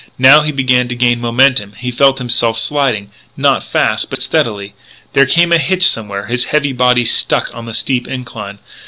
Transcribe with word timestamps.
Now 0.17 0.41
he 0.41 0.51
began 0.51 0.87
to 0.87 0.95
gain 0.95 1.21
momentum; 1.21 1.73
he 1.73 1.91
felt 1.91 2.17
himself 2.17 2.57
sliding, 2.57 3.11
not 3.37 3.63
fast 3.63 4.09
but 4.09 4.19
steadily. 4.19 4.73
There 5.13 5.27
came 5.27 5.51
a 5.51 5.59
hitch 5.59 5.87
somewhere; 5.87 6.25
his 6.25 6.45
heavy 6.45 6.73
body 6.73 7.05
stuck 7.05 7.51
on 7.53 7.67
the 7.67 7.73
steep 7.75 8.07
incline. 8.07 8.57